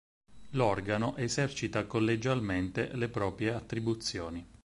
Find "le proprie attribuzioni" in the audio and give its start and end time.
2.95-4.43